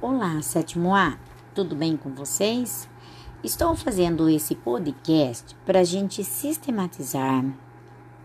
Olá, 0.00 0.40
sétimo 0.42 0.94
A, 0.94 1.18
tudo 1.52 1.74
bem 1.74 1.96
com 1.96 2.10
vocês? 2.10 2.88
Estou 3.42 3.74
fazendo 3.74 4.28
esse 4.28 4.54
podcast 4.54 5.56
para 5.66 5.80
a 5.80 5.84
gente 5.84 6.22
sistematizar, 6.22 7.44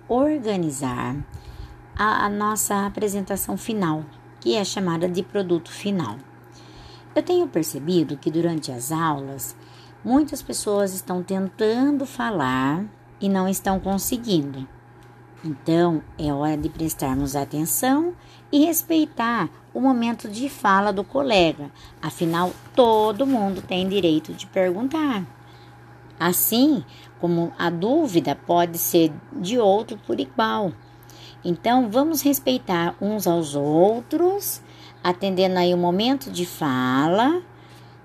organizar 0.08 1.16
a, 1.96 2.28
a, 2.28 2.30
nossa 2.30 2.86
apresentação 2.86 3.58
final, 3.58 4.06
que 4.40 4.56
é 4.56 4.64
chamada 4.64 5.10
de 5.10 5.24
produto 5.24 5.72
final. 5.72 6.18
Eu 7.16 7.24
tenho 7.24 7.48
percebido 7.48 8.18
que 8.18 8.30
durante 8.30 8.72
as 8.72 8.92
aulas, 8.92 9.56
muitas 10.06 10.44
pessoas 10.44 10.94
estão 10.94 11.24
tentando 11.24 12.06
falar 12.06 12.86
e 13.20 13.28
não 13.28 13.50
estão 13.50 13.80
conseguindo. 13.80 14.68
Então, 15.44 16.04
é 16.20 16.32
hora 16.32 16.56
de 16.56 16.70
prestarmos 16.70 17.36
atenção 17.36 18.14
e 18.52 18.64
respeitar 18.64 19.50
o 19.74 19.82
momento 19.82 20.28
de 20.30 20.50
fala 20.50 20.92
do 20.94 21.04
colega. 21.04 21.72
Afinal, 22.02 22.52
todo 22.76 23.26
mundo 23.26 23.62
tem 23.62 23.88
direito 23.88 24.34
de 24.34 24.46
perguntar. 24.48 25.26
Assim 26.20 26.84
como 27.20 27.52
a 27.58 27.70
dúvida 27.70 28.36
pode 28.36 28.78
ser 28.78 29.12
de 29.34 29.58
outro 29.58 29.98
por 30.06 30.20
igual. 30.20 30.72
Então, 31.44 31.90
vamos 31.90 32.22
respeitar 32.22 32.96
uns 33.02 33.28
aos 33.28 33.56
outros, 33.56 34.62
atendendo 35.04 35.58
aí 35.58 35.74
o 35.74 35.78
momento 35.78 36.32
de 36.32 36.46
fala, 36.46 37.42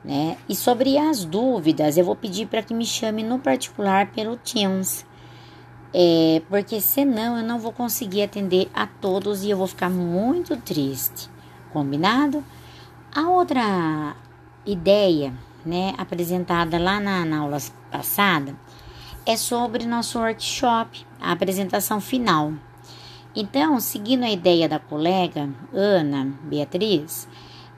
né? 0.05 0.37
E 0.49 0.57
sobre 0.57 0.99
as 0.99 1.25
dúvidas, 1.25 1.97
eu 1.97 2.05
vou 2.05 2.17
pedir 2.17 2.47
para 2.47 2.63
que 2.63 2.75
me 2.75 2.85
chame 2.85 3.23
no 3.23 3.39
particular 3.39 4.11
pelo 4.11 4.37
Teams 4.37 5.07
é, 5.93 6.43
porque 6.49 6.81
senão 6.81 7.39
eu 7.39 7.45
não 7.45 7.59
vou 7.59 7.73
conseguir 7.73 8.23
atender 8.23 8.69
a 8.75 8.87
todos 8.87 9.43
e 9.43 9.51
eu 9.51 9.57
vou 9.57 9.67
ficar 9.67 9.91
muito 9.91 10.57
triste. 10.57 11.31
Combinado? 11.73 12.45
A 13.15 13.29
outra 13.29 14.17
ideia, 14.65 15.33
né, 15.65 15.95
apresentada 15.97 16.79
lá 16.79 17.01
na, 17.01 17.25
na 17.25 17.39
aula 17.39 17.59
passada, 17.91 18.55
é 19.25 19.37
sobre 19.37 19.87
nosso 19.87 20.19
workshop, 20.19 21.07
a 21.21 21.33
apresentação 21.33 22.01
final. 22.01 22.53
Então, 23.35 23.79
seguindo 23.79 24.25
a 24.25 24.31
ideia 24.31 24.69
da 24.69 24.79
colega 24.79 25.49
Ana 25.73 26.33
Beatriz, 26.43 27.29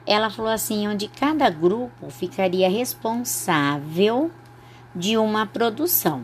ela 0.05 0.29
falou 0.29 0.51
assim, 0.51 0.87
onde 0.87 1.07
cada 1.07 1.49
grupo 1.49 2.09
ficaria 2.09 2.69
responsável 2.69 4.31
de 4.95 5.17
uma 5.17 5.45
produção 5.45 6.23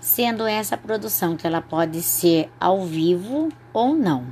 sendo 0.00 0.46
essa 0.46 0.76
produção 0.76 1.36
que 1.36 1.46
ela 1.46 1.60
pode 1.60 2.02
ser 2.02 2.50
ao 2.58 2.84
vivo 2.84 3.50
ou 3.72 3.94
não. 3.94 4.26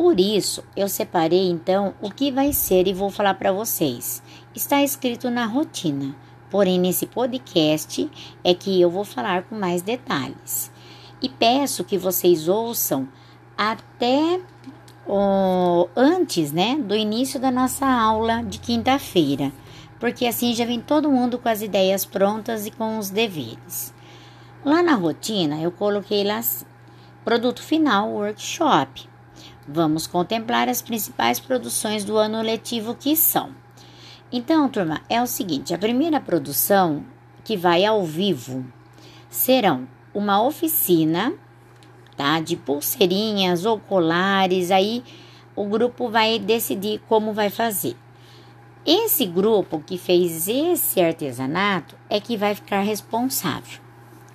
Por 0.00 0.18
isso, 0.18 0.64
eu 0.74 0.88
separei 0.88 1.50
então 1.50 1.92
o 2.00 2.10
que 2.10 2.32
vai 2.32 2.54
ser 2.54 2.88
e 2.88 2.94
vou 2.94 3.10
falar 3.10 3.34
para 3.34 3.52
vocês. 3.52 4.22
Está 4.54 4.82
escrito 4.82 5.28
na 5.28 5.44
rotina, 5.44 6.16
porém 6.48 6.80
nesse 6.80 7.04
podcast 7.04 8.10
é 8.42 8.54
que 8.54 8.80
eu 8.80 8.88
vou 8.88 9.04
falar 9.04 9.42
com 9.42 9.56
mais 9.56 9.82
detalhes. 9.82 10.72
E 11.20 11.28
peço 11.28 11.84
que 11.84 11.98
vocês 11.98 12.48
ouçam 12.48 13.06
até 13.58 14.40
antes, 15.94 16.50
né, 16.50 16.78
do 16.78 16.96
início 16.96 17.38
da 17.38 17.50
nossa 17.50 17.86
aula 17.86 18.42
de 18.42 18.58
quinta-feira, 18.58 19.52
porque 19.98 20.24
assim 20.24 20.54
já 20.54 20.64
vem 20.64 20.80
todo 20.80 21.12
mundo 21.12 21.38
com 21.38 21.50
as 21.50 21.60
ideias 21.60 22.06
prontas 22.06 22.64
e 22.64 22.70
com 22.70 22.96
os 22.96 23.10
deveres. 23.10 23.92
Lá 24.64 24.82
na 24.82 24.94
rotina, 24.94 25.60
eu 25.60 25.70
coloquei 25.70 26.24
lá 26.24 26.40
produto 27.22 27.62
final 27.62 28.08
workshop. 28.08 29.09
Vamos 29.68 30.06
contemplar 30.06 30.68
as 30.68 30.80
principais 30.82 31.38
produções 31.38 32.04
do 32.04 32.16
ano 32.16 32.40
letivo 32.42 32.94
que 32.94 33.14
são. 33.14 33.54
Então, 34.32 34.68
turma, 34.68 35.00
é 35.08 35.20
o 35.22 35.26
seguinte: 35.26 35.74
a 35.74 35.78
primeira 35.78 36.20
produção 36.20 37.04
que 37.44 37.56
vai 37.56 37.84
ao 37.84 38.04
vivo 38.04 38.64
serão 39.28 39.86
uma 40.14 40.42
oficina, 40.42 41.32
tá? 42.16 42.40
De 42.40 42.56
pulseirinhas 42.56 43.64
ou 43.64 43.78
colares. 43.78 44.70
Aí 44.70 45.04
o 45.54 45.64
grupo 45.64 46.08
vai 46.08 46.38
decidir 46.38 47.00
como 47.08 47.32
vai 47.32 47.50
fazer. 47.50 47.96
Esse 48.84 49.26
grupo 49.26 49.80
que 49.80 49.98
fez 49.98 50.48
esse 50.48 51.00
artesanato 51.00 51.96
é 52.08 52.18
que 52.18 52.36
vai 52.36 52.54
ficar 52.54 52.80
responsável. 52.80 53.80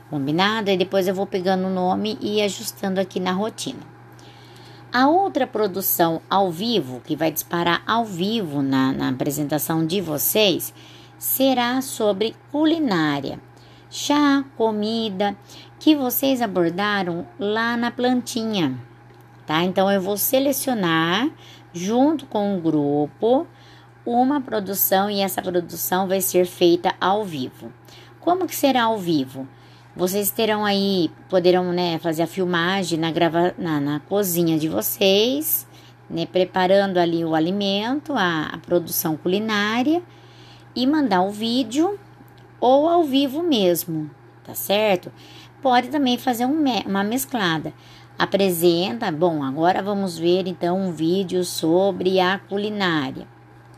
Combinado? 0.09 0.69
E 0.69 0.77
depois 0.77 1.07
eu 1.07 1.15
vou 1.15 1.25
pegando 1.25 1.65
o 1.65 1.73
nome 1.73 2.17
e 2.21 2.41
ajustando 2.41 2.99
aqui 2.99 3.19
na 3.19 3.31
rotina. 3.31 3.94
A 4.97 5.09
outra 5.09 5.45
produção 5.45 6.21
ao 6.29 6.49
vivo, 6.49 7.01
que 7.01 7.17
vai 7.17 7.29
disparar 7.29 7.83
ao 7.85 8.05
vivo 8.05 8.61
na, 8.61 8.93
na 8.93 9.09
apresentação 9.09 9.85
de 9.85 9.99
vocês, 9.99 10.73
será 11.17 11.81
sobre 11.81 12.33
culinária. 12.49 13.37
Chá, 13.89 14.45
comida, 14.55 15.35
que 15.81 15.97
vocês 15.97 16.41
abordaram 16.41 17.27
lá 17.37 17.75
na 17.75 17.91
plantinha, 17.91 18.79
tá? 19.45 19.63
Então 19.63 19.91
eu 19.91 19.99
vou 19.99 20.15
selecionar 20.15 21.29
junto 21.73 22.25
com 22.25 22.57
o 22.57 22.61
grupo 22.61 23.45
uma 24.05 24.39
produção 24.39 25.09
e 25.09 25.19
essa 25.19 25.41
produção 25.41 26.07
vai 26.07 26.21
ser 26.21 26.45
feita 26.45 26.95
ao 27.01 27.25
vivo. 27.25 27.69
Como 28.21 28.47
que 28.47 28.55
será 28.55 28.83
ao 28.83 28.97
vivo? 28.97 29.45
Vocês 29.95 30.29
terão 30.29 30.65
aí, 30.65 31.09
poderão 31.29 31.71
né, 31.71 31.97
fazer 31.99 32.23
a 32.23 32.27
filmagem 32.27 32.99
na, 32.99 33.11
grava, 33.11 33.55
na, 33.57 33.79
na 33.79 33.99
cozinha 34.01 34.59
de 34.59 34.67
vocês, 34.67 35.65
né, 36.09 36.25
preparando 36.25 36.97
ali 36.97 37.23
o 37.23 37.33
alimento, 37.33 38.11
a, 38.11 38.47
a 38.47 38.57
produção 38.57 39.15
culinária 39.15 40.03
e 40.75 40.85
mandar 40.85 41.21
o 41.21 41.31
vídeo 41.31 41.97
ou 42.59 42.89
ao 42.89 43.05
vivo 43.05 43.41
mesmo, 43.41 44.11
tá 44.43 44.53
certo? 44.53 45.09
Pode 45.61 45.87
também 45.87 46.17
fazer 46.17 46.45
um, 46.45 46.61
uma 46.85 47.03
mesclada. 47.03 47.73
Apresenta, 48.19 49.09
bom, 49.13 49.41
agora 49.43 49.81
vamos 49.81 50.19
ver 50.19 50.45
então 50.45 50.77
um 50.77 50.91
vídeo 50.91 51.41
sobre 51.45 52.19
a 52.19 52.37
culinária, 52.37 53.25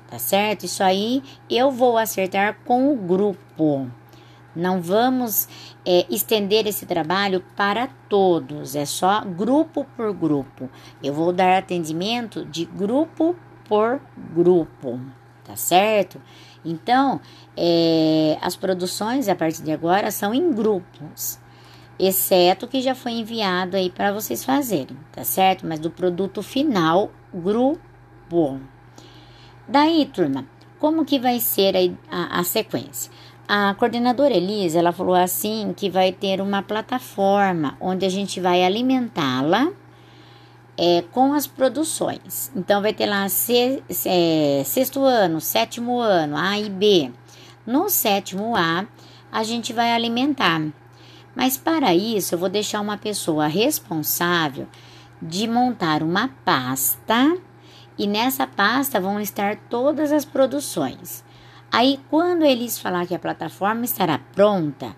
tá 0.10 0.18
certo? 0.18 0.66
Isso 0.66 0.84
aí 0.84 1.22
eu 1.48 1.70
vou 1.70 1.96
acertar 1.96 2.58
com 2.66 2.92
o 2.92 2.96
grupo. 2.96 3.88
Não 4.58 4.82
vamos 4.82 5.48
é, 5.86 6.06
estender 6.10 6.66
esse 6.66 6.86
trabalho 6.86 7.44
para 7.56 7.88
todos, 8.10 8.76
é 8.76 8.86
só 8.86 9.22
grupo 9.22 9.86
por 9.96 10.12
grupo. 10.14 10.68
Eu 11.04 11.14
vou 11.14 11.32
dar 11.32 11.60
atendimento 11.60 12.44
de 12.44 12.66
grupo 12.66 13.36
por 13.70 14.02
grupo, 14.34 15.00
tá 15.44 15.56
certo? 15.56 16.20
Então, 16.66 17.22
é, 17.56 18.38
as 18.42 18.56
produções 18.56 19.30
a 19.30 19.36
partir 19.36 19.62
de 19.62 19.72
agora 19.72 20.10
são 20.10 20.34
em 20.34 20.52
grupos, 20.52 21.40
exceto 22.00 22.66
o 22.66 22.70
que 22.70 22.82
já 22.82 22.96
foi 22.96 23.12
enviado 23.12 23.78
aí 23.78 23.92
para 23.92 24.12
vocês 24.12 24.44
fazerem, 24.44 24.98
tá 25.12 25.24
certo? 25.24 25.68
Mas 25.68 25.80
do 25.80 25.92
produto 25.92 26.42
final, 26.42 27.12
grupo. 27.32 28.60
Daí, 29.68 30.06
turma, 30.06 30.46
como 30.80 31.06
que 31.06 31.20
vai 31.20 31.40
ser 31.40 31.76
a, 31.76 31.80
a, 32.10 32.40
a 32.40 32.44
sequência? 32.44 33.12
A 33.50 33.74
coordenadora 33.76 34.34
Elisa, 34.34 34.80
ela 34.80 34.92
falou 34.92 35.16
assim 35.16 35.74
que 35.74 35.90
vai 35.90 36.12
ter 36.12 36.42
uma 36.42 36.62
plataforma 36.62 37.78
onde 37.80 38.06
a 38.06 38.10
gente 38.10 38.42
vai 38.42 38.66
alimentá-la 38.66 39.72
é, 40.78 41.02
com 41.14 41.34
as 41.34 41.48
produções. 41.48 42.52
Então 42.54 42.82
vai 42.82 42.94
ter 42.94 43.06
lá 43.06 43.30
se, 43.30 43.82
é, 44.06 44.64
sexto 44.66 45.02
ano, 45.02 45.40
sétimo 45.40 45.98
ano, 46.02 46.36
A 46.36 46.60
e 46.60 46.70
B. 46.70 47.10
No 47.66 47.88
sétimo 47.88 48.54
A, 48.54 48.86
a 49.32 49.44
gente 49.44 49.72
vai 49.72 49.94
alimentar. 49.94 50.62
Mas 51.34 51.56
para 51.56 51.96
isso, 51.96 52.36
eu 52.36 52.40
vou 52.40 52.50
deixar 52.50 52.82
uma 52.82 52.98
pessoa 52.98 53.48
responsável 53.48 54.68
de 55.22 55.48
montar 55.48 56.04
uma 56.04 56.30
pasta 56.44 57.38
e 57.98 58.08
nessa 58.08 58.46
pasta 58.46 59.00
vão 59.00 59.22
estar 59.22 59.56
todas 59.70 60.12
as 60.12 60.26
produções. 60.26 61.24
Aí, 61.72 62.00
quando 62.10 62.44
eles 62.46 62.80
falar 62.80 63.06
que 63.06 63.14
a 63.14 63.20
plataforma 63.20 63.84
estará 63.84 64.20
pronta, 64.34 64.96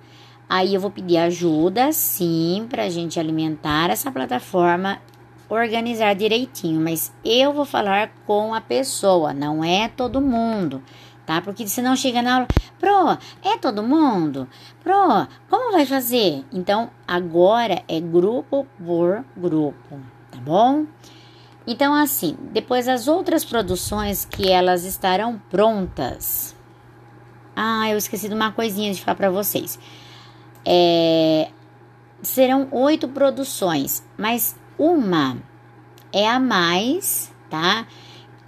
aí 0.48 0.76
eu 0.76 0.80
vou 0.80 0.92
pedir 0.92 1.18
ajuda, 1.18 1.92
sim, 1.92 2.68
para 2.70 2.84
a 2.84 2.90
gente 2.90 3.20
alimentar 3.20 3.90
essa 3.90 4.12
plataforma, 4.12 5.02
organizar 5.50 6.14
direitinho. 6.14 6.80
Mas 6.80 7.12
eu 7.26 7.52
vou 7.54 7.66
falar 7.66 8.12
com 8.26 8.54
a 8.54 8.62
pessoa, 8.62 9.34
não 9.34 9.64
é 9.64 9.90
todo 9.90 10.22
mundo, 10.22 10.82
tá? 11.26 11.42
Porque 11.42 11.68
senão 11.68 11.96
chega 11.96 12.22
na 12.22 12.36
aula, 12.36 12.48
pro, 12.80 13.18
é 13.44 13.58
todo 13.58 13.82
mundo? 13.82 14.48
Pro, 14.84 15.28
como 15.50 15.72
vai 15.72 15.88
fazer? 15.88 16.46
Então, 16.54 16.92
agora 17.08 17.82
é 17.88 18.00
grupo 18.00 18.66
por 18.78 19.26
grupo, 19.36 20.00
tá 20.32 20.38
bom? 20.40 20.86
Então, 21.66 21.96
assim, 21.96 22.38
depois 22.52 22.88
as 22.88 23.08
outras 23.08 23.44
produções 23.44 24.24
que 24.24 24.50
elas 24.50 24.86
estarão 24.86 25.40
prontas 25.50 26.58
ah, 27.60 27.90
eu 27.90 27.98
esqueci 27.98 28.30
de 28.30 28.36
uma 28.36 28.52
coisinha 28.52 28.94
de 28.94 29.02
falar 29.02 29.16
para 29.16 29.30
vocês. 29.30 29.78
É, 30.66 31.50
serão 32.22 32.68
oito 32.72 33.08
produções, 33.08 34.04
mas 34.18 34.56
uma 34.78 35.38
é 36.14 36.28
a 36.28 36.40
mais, 36.40 37.32
tá? 37.50 37.86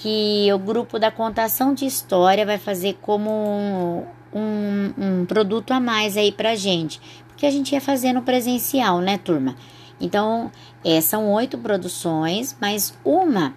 que 0.02 0.52
o 0.52 0.58
grupo 0.58 0.98
da 0.98 1.12
contação 1.12 1.76
de 1.76 1.86
história 1.86 2.44
vai 2.44 2.58
fazer 2.58 2.98
como 3.04 3.30
um, 3.30 4.04
um, 4.34 4.94
um 4.98 5.26
produto 5.28 5.72
a 5.72 5.80
mais 5.80 6.18
aí 6.18 6.32
pra 6.32 6.56
gente, 6.56 7.00
porque 7.28 7.46
a 7.46 7.52
gente 7.52 7.74
ia 7.74 7.80
fazer 7.80 8.12
no 8.12 8.24
presencial, 8.24 9.00
né, 9.00 9.20
turma? 9.20 9.56
Então, 10.00 10.52
é, 10.84 11.00
são 11.02 11.32
oito 11.32 11.56
produções, 11.60 12.58
mas 12.60 12.98
uma 13.06 13.54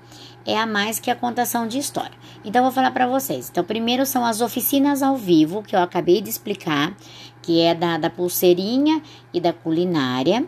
é 0.46 0.58
a 0.58 0.66
mais 0.66 0.98
que 0.98 1.10
a 1.10 1.16
contação 1.16 1.66
de 1.66 1.78
história. 1.78 2.16
Então, 2.44 2.62
vou 2.62 2.72
falar 2.72 2.90
para 2.90 3.06
vocês. 3.06 3.48
Então, 3.50 3.64
primeiro 3.64 4.04
são 4.04 4.24
as 4.24 4.40
oficinas 4.40 5.02
ao 5.02 5.16
vivo, 5.16 5.62
que 5.62 5.74
eu 5.74 5.80
acabei 5.80 6.20
de 6.20 6.28
explicar, 6.28 6.94
que 7.40 7.60
é 7.60 7.74
da, 7.74 7.98
da 7.98 8.10
pulseirinha 8.10 9.02
e 9.32 9.40
da 9.40 9.52
culinária. 9.52 10.46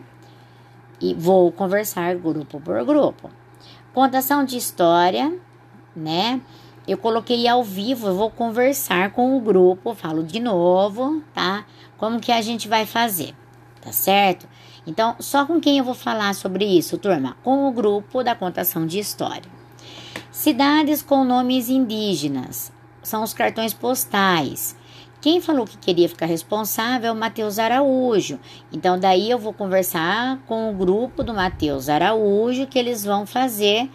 E 1.01 1.13
vou 1.13 1.51
conversar 1.51 2.15
grupo 2.15 2.59
por 2.59 2.83
grupo. 2.85 3.29
Contação 3.93 4.43
de 4.43 4.57
história, 4.57 5.33
né? 5.95 6.41
Eu 6.87 6.97
coloquei 6.97 7.47
ao 7.47 7.63
vivo, 7.63 8.07
eu 8.07 8.15
vou 8.15 8.31
conversar 8.31 9.11
com 9.11 9.35
o 9.35 9.41
grupo, 9.41 9.93
falo 9.93 10.23
de 10.23 10.39
novo, 10.39 11.21
tá? 11.33 11.65
Como 11.97 12.19
que 12.19 12.31
a 12.31 12.41
gente 12.41 12.67
vai 12.67 12.85
fazer, 12.85 13.35
tá 13.81 13.91
certo? 13.91 14.47
Então, 14.85 15.15
só 15.19 15.45
com 15.45 15.59
quem 15.59 15.79
eu 15.79 15.83
vou 15.83 15.93
falar 15.93 16.33
sobre 16.33 16.63
isso, 16.63 16.97
turma? 16.97 17.35
Com 17.43 17.67
o 17.67 17.71
grupo 17.73 18.23
da 18.23 18.33
contação 18.33 18.85
de 18.87 18.99
história. 18.99 19.56
Cidades 20.37 21.01
com 21.01 21.25
nomes 21.25 21.67
indígenas 21.67 22.71
são 23.01 23.23
os 23.23 23.33
cartões 23.33 23.73
postais. 23.73 24.75
Quem 25.19 25.41
falou 25.41 25.65
que 25.65 25.79
queria 25.79 26.07
ficar 26.07 26.27
responsável 26.27 27.09
é 27.09 27.11
o 27.11 27.15
Matheus 27.15 27.57
Araújo. 27.57 28.39
Então, 28.71 28.99
daí 28.99 29.31
eu 29.31 29.39
vou 29.39 29.51
conversar 29.51 30.37
com 30.45 30.69
o 30.69 30.75
grupo 30.75 31.23
do 31.23 31.33
Matheus 31.33 31.89
Araújo 31.89 32.67
que 32.67 32.77
eles 32.77 33.03
vão 33.03 33.25
fazer 33.25 33.89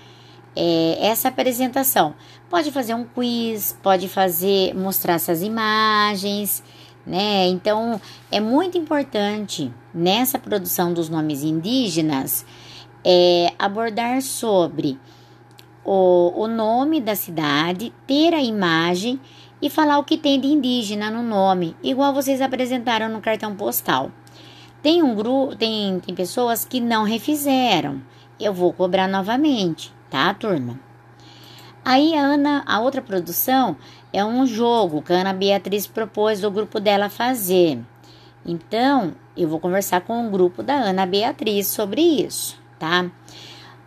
é, 0.57 0.99
essa 1.01 1.29
apresentação. 1.29 2.13
Pode 2.51 2.73
fazer 2.73 2.95
um 2.95 3.05
quiz, 3.05 3.79
pode 3.81 4.09
fazer, 4.09 4.75
mostrar 4.75 5.15
essas 5.15 5.45
imagens, 5.45 6.61
né? 7.07 7.47
Então, 7.47 8.01
é 8.33 8.41
muito 8.41 8.77
importante 8.77 9.73
nessa 9.95 10.41
produção 10.41 10.93
dos 10.93 11.09
nomes 11.09 11.45
indígenas 11.45 12.45
é, 13.05 13.53
abordar 13.61 14.21
sobre 14.23 14.99
o, 15.85 16.33
o 16.43 16.47
nome 16.47 17.01
da 17.01 17.15
cidade, 17.15 17.93
ter 18.07 18.35
a 18.35 18.43
imagem 18.43 19.21
e 19.61 19.71
falar 19.71 19.99
o 19.99 20.05
que 20.05 20.17
tem 20.19 20.41
de 20.41 20.49
indígena 20.49 21.11
no 21.11 21.23
nome, 21.23 21.77
igual 21.83 22.13
vocês 22.13 22.41
apresentaram 22.41 23.09
no 23.09 23.21
cartão 23.21 23.55
postal. 23.55 24.11
Tem 24.83 25.03
um 25.03 25.15
grupo, 25.15 25.55
tem, 25.55 26.01
tem 26.01 26.15
pessoas 26.15 26.65
que 26.65 26.81
não 26.81 27.05
refizeram. 27.05 28.03
Eu 28.41 28.53
vou 28.53 28.73
cobrar 28.73 29.07
novamente, 29.07 29.93
tá, 30.11 30.35
turma? 30.35 30.81
Aí 31.85 32.17
a 32.17 32.21
Ana, 32.21 32.65
a 32.67 32.81
outra 32.81 33.01
produção 33.01 33.77
é 34.13 34.25
um 34.25 34.47
jogo 34.47 35.03
que 35.03 35.13
a 35.13 35.17
Ana 35.17 35.33
Beatriz 35.33 35.87
propôs 35.87 36.41
do 36.41 36.51
grupo 36.51 36.81
dela 36.81 37.09
fazer. 37.09 37.81
Então, 38.45 39.15
eu 39.37 39.49
vou 39.49 39.61
conversar 39.61 40.01
com 40.01 40.27
o 40.27 40.31
grupo 40.31 40.63
da 40.63 40.75
Ana 40.75 41.07
Beatriz 41.07 41.69
sobre 41.69 42.01
isso, 42.01 42.59
tá? 42.79 43.09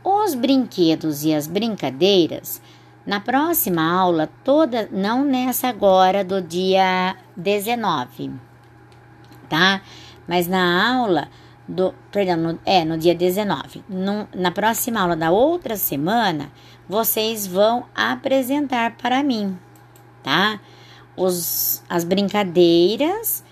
Os 0.07 0.35
brinquedos 0.35 1.25
e 1.25 1.33
as 1.33 1.47
brincadeiras, 1.47 2.61
na 3.07 3.19
próxima 3.19 3.81
aula, 3.91 4.29
toda, 4.43 4.87
não 4.91 5.25
nessa 5.25 5.67
agora 5.67 6.23
do 6.23 6.39
dia 6.43 7.15
19, 7.35 8.31
tá? 9.49 9.81
Mas 10.27 10.47
na 10.47 10.95
aula 10.95 11.27
do, 11.67 11.91
perdão, 12.11 12.37
no, 12.37 12.59
é, 12.63 12.85
no 12.85 12.99
dia 12.99 13.15
19. 13.15 13.83
No, 13.89 14.27
na 14.35 14.51
próxima 14.51 15.01
aula 15.01 15.15
da 15.15 15.31
outra 15.31 15.75
semana, 15.75 16.51
vocês 16.87 17.47
vão 17.47 17.87
apresentar 17.95 18.97
para 18.97 19.23
mim, 19.23 19.57
tá? 20.21 20.59
Os, 21.17 21.83
as 21.89 22.03
brincadeiras 22.03 23.43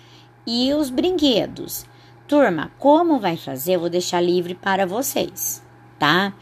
e 0.45 0.71
os 0.71 0.91
brinquedos. 0.91 1.87
Turma, 2.27 2.71
como 2.77 3.19
vai 3.19 3.37
fazer? 3.37 3.73
Eu 3.73 3.79
vou 3.79 3.89
deixar 3.89 4.21
livre 4.21 4.53
para 4.53 4.85
vocês 4.85 5.62
tá? 6.03 6.33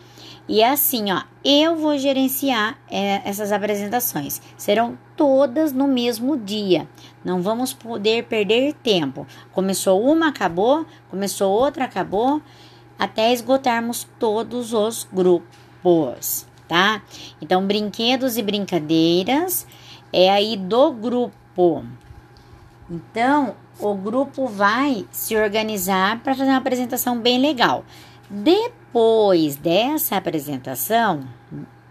E 0.50 0.60
é 0.60 0.72
assim, 0.72 1.12
ó, 1.12 1.22
eu 1.46 1.76
vou 1.76 1.96
gerenciar 1.96 2.80
é, 2.90 3.22
essas 3.24 3.52
apresentações. 3.52 4.42
Serão 4.58 4.98
todas 5.16 5.72
no 5.72 5.88
mesmo 5.88 6.36
dia. 6.36 6.88
Não 7.24 7.44
vamos 7.44 7.72
poder 7.72 8.24
perder 8.24 8.74
tempo. 8.82 9.28
Começou 9.52 10.04
uma, 10.04 10.30
acabou. 10.30 10.84
Começou 11.12 11.52
outra, 11.52 11.86
acabou. 11.86 12.42
Até 12.98 13.32
esgotarmos 13.32 14.08
todos 14.18 14.74
os 14.74 15.08
grupos, 15.14 16.48
tá? 16.68 17.04
Então, 17.40 17.68
brinquedos 17.68 18.36
e 18.36 18.42
brincadeiras 18.42 19.68
é 20.12 20.28
aí 20.28 20.58
do 20.58 20.92
grupo. 20.92 21.86
Então, 22.90 23.56
o 23.80 23.94
grupo 23.94 24.48
vai 24.48 25.06
se 25.12 25.36
organizar 25.36 26.20
para 26.22 26.34
fazer 26.34 26.50
uma 26.50 26.58
apresentação 26.58 27.20
bem 27.20 27.40
legal. 27.40 27.86
Depois 28.34 29.58
dessa 29.58 30.16
apresentação, 30.16 31.28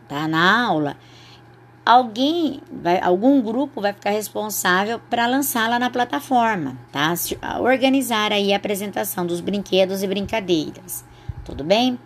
tá 0.08 0.26
na 0.26 0.64
aula, 0.64 0.96
alguém 1.84 2.62
vai, 2.72 2.98
algum 2.98 3.42
grupo 3.42 3.78
vai 3.78 3.92
ficar 3.92 4.08
responsável 4.08 4.98
para 5.10 5.26
lançá-la 5.26 5.78
na 5.78 5.90
plataforma, 5.90 6.78
tá? 6.90 7.12
Organizar 7.60 8.32
aí 8.32 8.54
a 8.54 8.56
apresentação 8.56 9.26
dos 9.26 9.42
brinquedos 9.42 10.02
e 10.02 10.06
brincadeiras. 10.06 11.04
Tudo 11.44 11.62
bem? 11.62 11.98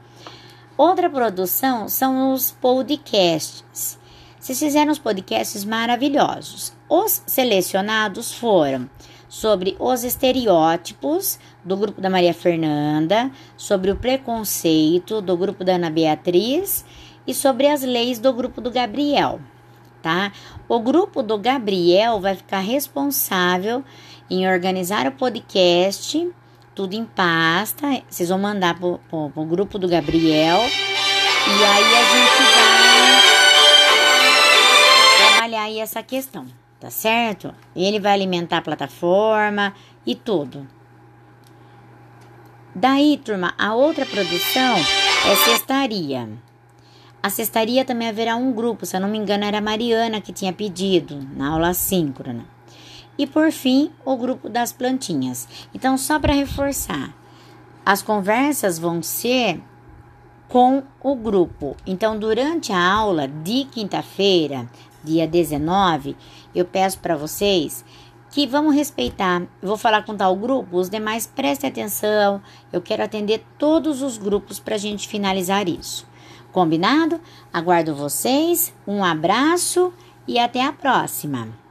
Outra 0.76 1.08
produção 1.08 1.88
são 1.88 2.32
os 2.32 2.50
podcasts. 2.50 3.96
Vocês 4.40 4.58
fizeram 4.58 4.90
os 4.90 4.98
podcasts 4.98 5.64
maravilhosos. 5.64 6.72
Os 6.88 7.22
selecionados 7.24 8.32
foram 8.32 8.90
sobre 9.34 9.76
os 9.80 10.04
estereótipos 10.04 11.40
do 11.64 11.76
grupo 11.76 12.00
da 12.00 12.08
Maria 12.08 12.32
Fernanda, 12.32 13.32
sobre 13.56 13.90
o 13.90 13.96
preconceito 13.96 15.20
do 15.20 15.36
grupo 15.36 15.64
da 15.64 15.74
Ana 15.74 15.90
Beatriz 15.90 16.84
e 17.26 17.34
sobre 17.34 17.66
as 17.66 17.82
leis 17.82 18.20
do 18.20 18.32
grupo 18.32 18.60
do 18.60 18.70
Gabriel, 18.70 19.40
tá? 20.00 20.30
O 20.68 20.78
grupo 20.78 21.20
do 21.20 21.36
Gabriel 21.36 22.20
vai 22.20 22.36
ficar 22.36 22.60
responsável 22.60 23.82
em 24.30 24.48
organizar 24.48 25.04
o 25.08 25.12
podcast, 25.12 26.30
tudo 26.72 26.94
em 26.94 27.04
pasta. 27.04 28.04
Vocês 28.08 28.28
vão 28.28 28.38
mandar 28.38 28.78
pro, 28.78 29.00
pro, 29.10 29.30
pro 29.30 29.44
grupo 29.46 29.80
do 29.80 29.88
Gabriel 29.88 30.60
e 30.60 31.64
aí 31.64 31.94
a 31.96 32.04
gente 32.04 32.40
vai 35.18 35.32
trabalhar 35.32 35.62
aí 35.64 35.80
essa 35.80 36.04
questão 36.04 36.46
tá 36.80 36.90
certo? 36.90 37.54
Ele 37.74 37.98
vai 37.98 38.12
alimentar 38.12 38.58
a 38.58 38.62
plataforma 38.62 39.74
e 40.06 40.14
tudo. 40.14 40.66
Daí, 42.74 43.20
turma, 43.24 43.54
a 43.56 43.74
outra 43.74 44.04
produção 44.04 44.76
é 44.76 45.36
cestaria. 45.44 46.28
A 47.22 47.30
cestaria 47.30 47.84
também 47.84 48.08
haverá 48.08 48.36
um 48.36 48.52
grupo, 48.52 48.84
se 48.84 48.96
eu 48.96 49.00
não 49.00 49.08
me 49.08 49.16
engano, 49.16 49.44
era 49.44 49.58
a 49.58 49.62
Mariana 49.62 50.20
que 50.20 50.32
tinha 50.32 50.52
pedido 50.52 51.26
na 51.34 51.50
aula 51.50 51.72
síncrona. 51.72 52.44
E 53.16 53.26
por 53.26 53.52
fim, 53.52 53.90
o 54.04 54.16
grupo 54.16 54.48
das 54.48 54.72
plantinhas. 54.72 55.48
Então, 55.72 55.96
só 55.96 56.18
para 56.18 56.34
reforçar, 56.34 57.14
as 57.86 58.02
conversas 58.02 58.78
vão 58.78 59.02
ser 59.02 59.62
com 60.48 60.82
o 61.00 61.14
grupo. 61.14 61.76
Então, 61.86 62.18
durante 62.18 62.72
a 62.72 62.92
aula 62.92 63.28
de 63.28 63.64
quinta-feira, 63.64 64.68
dia 65.04 65.26
19, 65.26 66.16
eu 66.54 66.64
peço 66.64 66.98
para 66.98 67.16
vocês 67.16 67.84
que 68.30 68.46
vamos 68.48 68.74
respeitar. 68.74 69.42
Vou 69.62 69.76
falar 69.76 70.04
com 70.04 70.16
tal 70.16 70.34
grupo, 70.34 70.76
os 70.76 70.90
demais 70.90 71.24
prestem 71.24 71.70
atenção. 71.70 72.42
Eu 72.72 72.82
quero 72.82 73.04
atender 73.04 73.44
todos 73.56 74.02
os 74.02 74.18
grupos 74.18 74.58
para 74.58 74.74
a 74.74 74.78
gente 74.78 75.06
finalizar 75.06 75.68
isso. 75.68 76.04
Combinado? 76.50 77.20
Aguardo 77.52 77.94
vocês. 77.94 78.74
Um 78.86 79.04
abraço 79.04 79.92
e 80.26 80.38
até 80.38 80.64
a 80.64 80.72
próxima. 80.72 81.63